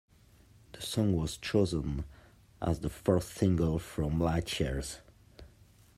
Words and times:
The 0.71 0.81
song 0.81 1.15
was 1.15 1.37
chosen 1.37 2.05
as 2.59 2.79
the 2.79 2.89
fourth 2.89 3.37
single 3.37 3.77
from 3.77 4.19
Light 4.19 4.59
Years. 4.59 4.97